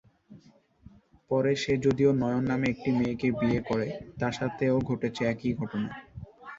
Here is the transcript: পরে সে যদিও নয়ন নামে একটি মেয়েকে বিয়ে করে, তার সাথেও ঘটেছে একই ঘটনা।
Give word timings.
পরে 1.31 1.51
সে 1.55 1.73
যদিও 1.85 2.11
নয়ন 2.21 2.43
নামে 2.51 2.67
একটি 2.69 2.89
মেয়েকে 2.97 3.27
বিয়ে 3.39 3.59
করে, 3.69 3.87
তার 4.19 4.33
সাথেও 4.39 4.75
ঘটেছে 4.89 5.21
একই 5.33 5.51
ঘটনা। 5.59 5.89